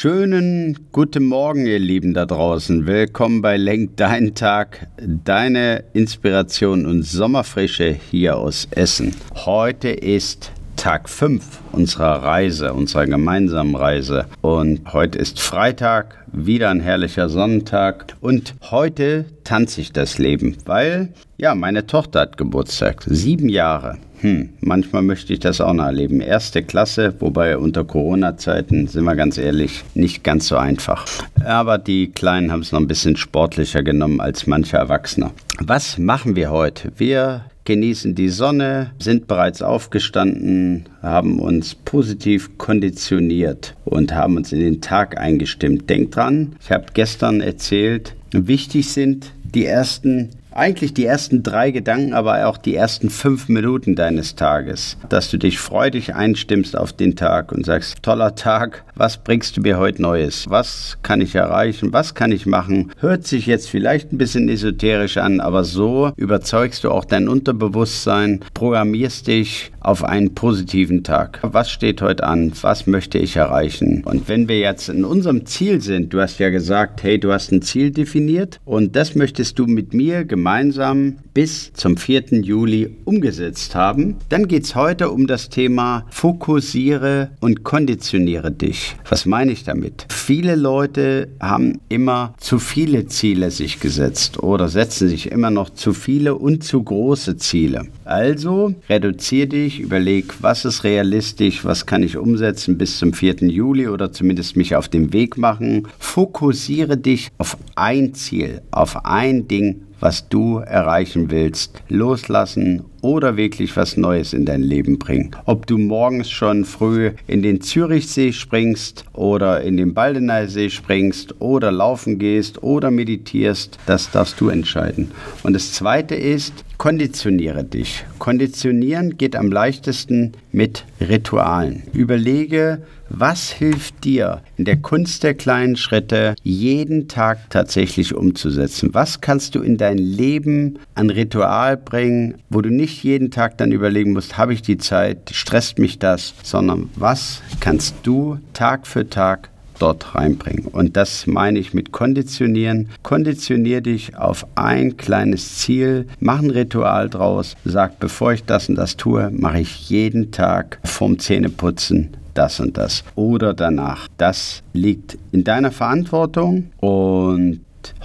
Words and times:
Schönen 0.00 0.78
guten 0.92 1.24
Morgen, 1.24 1.66
ihr 1.66 1.80
Lieben 1.80 2.14
da 2.14 2.24
draußen. 2.24 2.86
Willkommen 2.86 3.42
bei 3.42 3.56
Lenk 3.56 3.96
deinen 3.96 4.32
Tag, 4.36 4.86
deine 4.96 5.82
Inspiration 5.92 6.86
und 6.86 7.02
Sommerfrische 7.02 7.96
hier 8.08 8.36
aus 8.36 8.68
Essen. 8.70 9.16
Heute 9.34 9.88
ist 9.88 10.52
Tag 10.76 11.08
5 11.08 11.44
unserer 11.72 12.22
Reise, 12.22 12.74
unserer 12.74 13.06
gemeinsamen 13.06 13.74
Reise. 13.74 14.26
Und 14.40 14.92
heute 14.92 15.18
ist 15.18 15.40
Freitag, 15.40 16.17
wieder 16.32 16.70
ein 16.70 16.80
herrlicher 16.80 17.28
Sonnentag. 17.28 18.16
Und 18.20 18.54
heute 18.70 19.26
tanze 19.44 19.80
ich 19.80 19.92
das 19.92 20.18
Leben, 20.18 20.56
weil, 20.64 21.10
ja, 21.36 21.54
meine 21.54 21.86
Tochter 21.86 22.20
hat 22.20 22.36
Geburtstag, 22.36 23.02
sieben 23.06 23.48
Jahre. 23.48 23.98
Hm, 24.20 24.50
manchmal 24.60 25.02
möchte 25.02 25.32
ich 25.32 25.38
das 25.38 25.60
auch 25.60 25.72
noch 25.72 25.84
erleben. 25.84 26.20
Erste 26.20 26.62
Klasse, 26.62 27.14
wobei 27.20 27.56
unter 27.56 27.84
Corona-Zeiten, 27.84 28.88
sind 28.88 29.04
wir 29.04 29.14
ganz 29.14 29.38
ehrlich, 29.38 29.84
nicht 29.94 30.24
ganz 30.24 30.48
so 30.48 30.56
einfach. 30.56 31.06
Aber 31.44 31.78
die 31.78 32.10
Kleinen 32.10 32.50
haben 32.50 32.62
es 32.62 32.72
noch 32.72 32.80
ein 32.80 32.88
bisschen 32.88 33.16
sportlicher 33.16 33.82
genommen 33.82 34.20
als 34.20 34.46
manche 34.46 34.76
Erwachsene. 34.76 35.30
Was 35.60 35.98
machen 35.98 36.34
wir 36.34 36.50
heute? 36.50 36.90
Wir 36.96 37.44
genießen 37.64 38.14
die 38.14 38.30
Sonne, 38.30 38.92
sind 38.98 39.28
bereits 39.28 39.60
aufgestanden, 39.60 40.86
haben 41.02 41.38
uns 41.38 41.74
positiv 41.74 42.58
konditioniert 42.58 43.74
und 43.84 44.14
haben 44.14 44.36
uns 44.36 44.52
in 44.52 44.60
den 44.60 44.80
Tag 44.80 45.18
eingestimmt. 45.18 45.88
Denkt 45.88 46.16
dran, 46.16 46.56
ich 46.60 46.70
habe 46.70 46.86
gestern 46.94 47.40
erzählt, 47.40 48.14
wichtig 48.32 48.92
sind 48.92 49.32
die 49.54 49.64
ersten 49.64 50.30
eigentlich 50.58 50.92
die 50.92 51.06
ersten 51.06 51.42
drei 51.42 51.70
Gedanken, 51.70 52.14
aber 52.14 52.46
auch 52.46 52.56
die 52.56 52.74
ersten 52.74 53.10
fünf 53.10 53.48
Minuten 53.48 53.94
deines 53.94 54.34
Tages, 54.34 54.96
dass 55.08 55.30
du 55.30 55.38
dich 55.38 55.58
freudig 55.58 56.14
einstimmst 56.14 56.76
auf 56.76 56.92
den 56.92 57.16
Tag 57.16 57.52
und 57.52 57.64
sagst, 57.64 58.02
toller 58.02 58.34
Tag, 58.34 58.84
was 58.94 59.18
bringst 59.18 59.56
du 59.56 59.60
mir 59.60 59.78
heute 59.78 60.02
Neues? 60.02 60.46
Was 60.48 60.98
kann 61.02 61.20
ich 61.20 61.34
erreichen? 61.34 61.92
Was 61.92 62.14
kann 62.14 62.32
ich 62.32 62.46
machen? 62.46 62.92
Hört 62.98 63.26
sich 63.26 63.46
jetzt 63.46 63.68
vielleicht 63.68 64.12
ein 64.12 64.18
bisschen 64.18 64.48
esoterisch 64.48 65.16
an, 65.16 65.40
aber 65.40 65.64
so 65.64 66.12
überzeugst 66.16 66.82
du 66.84 66.90
auch 66.90 67.04
dein 67.04 67.28
Unterbewusstsein, 67.28 68.40
programmierst 68.54 69.28
dich 69.28 69.70
auf 69.80 70.04
einen 70.04 70.34
positiven 70.34 71.04
Tag. 71.04 71.40
Was 71.42 71.70
steht 71.70 72.02
heute 72.02 72.24
an? 72.24 72.52
Was 72.62 72.86
möchte 72.86 73.18
ich 73.18 73.36
erreichen? 73.36 74.02
Und 74.04 74.28
wenn 74.28 74.48
wir 74.48 74.58
jetzt 74.58 74.88
in 74.88 75.04
unserem 75.04 75.46
Ziel 75.46 75.80
sind, 75.80 76.12
du 76.12 76.20
hast 76.20 76.38
ja 76.38 76.50
gesagt, 76.50 77.02
hey, 77.02 77.18
du 77.18 77.32
hast 77.32 77.52
ein 77.52 77.62
Ziel 77.62 77.90
definiert 77.90 78.60
und 78.64 78.96
das 78.96 79.14
möchtest 79.14 79.58
du 79.58 79.66
mit 79.66 79.94
mir 79.94 80.24
gemeinsam 80.24 81.18
bis 81.38 81.72
zum 81.72 81.96
4. 81.96 82.42
Juli 82.42 82.96
umgesetzt 83.04 83.76
haben, 83.76 84.16
dann 84.28 84.48
geht 84.48 84.64
es 84.64 84.74
heute 84.74 85.08
um 85.12 85.28
das 85.28 85.48
Thema 85.48 86.04
Fokussiere 86.10 87.30
und 87.38 87.62
konditioniere 87.62 88.50
dich. 88.50 88.96
Was 89.08 89.24
meine 89.24 89.52
ich 89.52 89.62
damit? 89.62 90.04
Viele 90.10 90.56
Leute 90.56 91.28
haben 91.38 91.78
immer 91.88 92.34
zu 92.38 92.58
viele 92.58 93.06
Ziele 93.06 93.52
sich 93.52 93.78
gesetzt 93.78 94.42
oder 94.42 94.68
setzen 94.68 95.08
sich 95.08 95.30
immer 95.30 95.52
noch 95.52 95.70
zu 95.70 95.92
viele 95.92 96.34
und 96.34 96.64
zu 96.64 96.82
große 96.82 97.36
Ziele. 97.36 97.86
Also 98.04 98.74
reduziere 98.88 99.46
dich, 99.46 99.78
überleg, 99.78 100.34
was 100.40 100.64
ist 100.64 100.82
realistisch, 100.82 101.64
was 101.64 101.86
kann 101.86 102.02
ich 102.02 102.16
umsetzen 102.16 102.78
bis 102.78 102.98
zum 102.98 103.12
4. 103.12 103.48
Juli 103.48 103.86
oder 103.86 104.10
zumindest 104.10 104.56
mich 104.56 104.74
auf 104.74 104.88
den 104.88 105.12
Weg 105.12 105.38
machen. 105.38 105.86
Fokussiere 106.00 106.96
dich 106.96 107.28
auf 107.38 107.56
ein 107.76 108.12
Ziel, 108.14 108.62
auf 108.72 109.04
ein 109.04 109.46
Ding, 109.46 109.82
was 110.00 110.28
du 110.28 110.58
erreichen 110.58 111.30
willst, 111.30 111.82
loslassen 111.88 112.84
oder 113.00 113.36
wirklich 113.36 113.76
was 113.76 113.96
Neues 113.96 114.32
in 114.32 114.44
dein 114.44 114.62
Leben 114.62 114.98
bringen. 114.98 115.30
Ob 115.44 115.66
du 115.66 115.78
morgens 115.78 116.30
schon 116.30 116.64
früh 116.64 117.12
in 117.26 117.42
den 117.42 117.60
Zürichsee 117.60 118.32
springst 118.32 119.04
oder 119.12 119.60
in 119.60 119.76
den 119.76 119.94
Baldeneysee 119.94 120.70
springst 120.70 121.40
oder 121.40 121.70
laufen 121.70 122.18
gehst 122.18 122.62
oder 122.62 122.90
meditierst, 122.90 123.78
das 123.86 124.10
darfst 124.10 124.40
du 124.40 124.48
entscheiden. 124.48 125.10
Und 125.42 125.52
das 125.52 125.72
Zweite 125.72 126.14
ist, 126.14 126.64
konditioniere 126.78 127.64
dich. 127.64 128.04
Konditionieren 128.18 129.18
geht 129.18 129.34
am 129.34 129.50
leichtesten 129.50 130.32
mit 130.52 130.84
Ritualen. 131.00 131.82
Überlege, 131.92 132.82
was 133.10 133.50
hilft 133.50 134.04
dir 134.04 134.42
in 134.56 134.64
der 134.64 134.76
Kunst 134.76 135.22
der 135.24 135.34
kleinen 135.34 135.76
Schritte 135.76 136.36
jeden 136.42 137.08
Tag 137.08 137.50
tatsächlich 137.50 138.14
umzusetzen? 138.14 138.90
Was 138.92 139.20
kannst 139.20 139.54
du 139.54 139.60
in 139.60 139.76
dein 139.76 139.98
Leben 139.98 140.78
an 140.94 141.10
Ritual 141.10 141.76
bringen, 141.76 142.34
wo 142.48 142.60
du 142.60 142.70
nicht 142.70 143.02
jeden 143.02 143.30
Tag 143.30 143.58
dann 143.58 143.72
überlegen 143.72 144.12
musst, 144.12 144.38
habe 144.38 144.52
ich 144.52 144.62
die 144.62 144.78
Zeit, 144.78 145.30
stresst 145.32 145.78
mich 145.78 145.98
das, 145.98 146.34
sondern 146.42 146.90
was 146.94 147.42
kannst 147.60 147.96
du 148.04 148.38
Tag 148.52 148.86
für 148.86 149.08
Tag 149.08 149.50
dort 149.78 150.14
reinbringen. 150.14 150.66
Und 150.66 150.96
das 150.96 151.26
meine 151.26 151.58
ich 151.58 151.74
mit 151.74 151.92
konditionieren. 151.92 152.88
Konditionier 153.02 153.80
dich 153.80 154.16
auf 154.16 154.46
ein 154.54 154.96
kleines 154.96 155.56
Ziel, 155.58 156.06
mach 156.20 156.40
ein 156.40 156.50
Ritual 156.50 157.08
draus, 157.08 157.56
sag, 157.64 157.98
bevor 157.98 158.32
ich 158.32 158.44
das 158.44 158.68
und 158.68 158.76
das 158.76 158.96
tue, 158.96 159.30
mache 159.30 159.60
ich 159.60 159.88
jeden 159.88 160.30
Tag 160.30 160.78
vorm 160.84 161.18
Zähneputzen 161.18 162.16
das 162.34 162.60
und 162.60 162.78
das 162.78 163.02
oder 163.16 163.52
danach. 163.52 164.06
Das 164.16 164.62
liegt 164.72 165.18
in 165.32 165.42
deiner 165.42 165.72
Verantwortung 165.72 166.70
und 166.78 167.60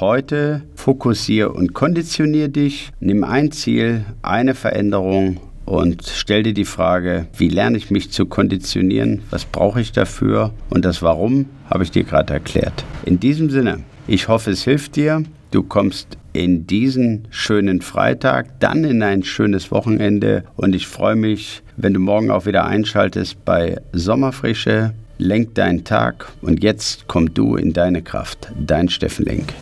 heute 0.00 0.62
fokussiere 0.74 1.50
und 1.50 1.72
konditioniere 1.72 2.50
dich, 2.50 2.90
nimm 3.00 3.24
ein 3.24 3.52
Ziel, 3.52 4.04
eine 4.22 4.54
Veränderung 4.54 5.40
und 5.68 6.02
stell 6.06 6.42
dir 6.42 6.54
die 6.54 6.64
Frage, 6.64 7.26
wie 7.36 7.48
lerne 7.48 7.76
ich 7.76 7.90
mich 7.90 8.10
zu 8.10 8.26
konditionieren, 8.26 9.22
was 9.30 9.44
brauche 9.44 9.80
ich 9.80 9.92
dafür 9.92 10.52
und 10.70 10.84
das 10.84 11.02
Warum 11.02 11.46
habe 11.68 11.84
ich 11.84 11.90
dir 11.90 12.04
gerade 12.04 12.32
erklärt. 12.32 12.84
In 13.04 13.20
diesem 13.20 13.50
Sinne, 13.50 13.80
ich 14.06 14.28
hoffe, 14.28 14.50
es 14.50 14.64
hilft 14.64 14.96
dir. 14.96 15.22
Du 15.50 15.62
kommst 15.62 16.16
in 16.32 16.66
diesen 16.66 17.28
schönen 17.30 17.82
Freitag, 17.82 18.60
dann 18.60 18.84
in 18.84 19.02
ein 19.02 19.22
schönes 19.22 19.70
Wochenende 19.70 20.44
und 20.56 20.74
ich 20.74 20.86
freue 20.86 21.16
mich, 21.16 21.62
wenn 21.76 21.94
du 21.94 22.00
morgen 22.00 22.30
auch 22.30 22.46
wieder 22.46 22.64
einschaltest 22.64 23.44
bei 23.44 23.80
Sommerfrische. 23.92 24.94
Lenk 25.20 25.54
deinen 25.56 25.84
Tag 25.84 26.32
und 26.42 26.62
jetzt 26.62 27.08
komm 27.08 27.34
du 27.34 27.56
in 27.56 27.72
deine 27.72 28.02
Kraft. 28.02 28.52
Dein 28.58 28.88
Steffen 28.88 29.24
Lenk. 29.24 29.52